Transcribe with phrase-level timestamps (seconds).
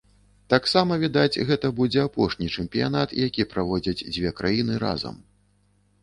[0.51, 5.21] Таксама, відаць, гэта будзе апошні чэмпіянат, які праводзяць дзве краіны разам.